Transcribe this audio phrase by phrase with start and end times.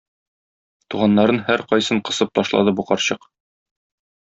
[0.93, 3.31] Туганнарын һәркайсын косып ташлады бу карчык.